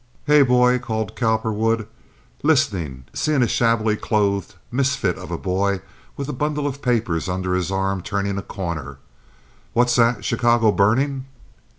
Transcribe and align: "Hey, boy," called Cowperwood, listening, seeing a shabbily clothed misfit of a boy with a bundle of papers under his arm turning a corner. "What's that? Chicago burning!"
"Hey, 0.25 0.41
boy," 0.41 0.79
called 0.79 1.15
Cowperwood, 1.15 1.85
listening, 2.41 3.05
seeing 3.13 3.43
a 3.43 3.47
shabbily 3.47 3.95
clothed 3.95 4.55
misfit 4.71 5.15
of 5.15 5.29
a 5.29 5.37
boy 5.37 5.79
with 6.17 6.27
a 6.27 6.33
bundle 6.33 6.65
of 6.65 6.81
papers 6.81 7.29
under 7.29 7.53
his 7.53 7.69
arm 7.69 8.01
turning 8.01 8.39
a 8.39 8.41
corner. 8.41 8.97
"What's 9.73 9.97
that? 9.97 10.25
Chicago 10.25 10.71
burning!" 10.71 11.25